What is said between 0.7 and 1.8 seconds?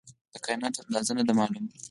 اندازه نه ده معلومه.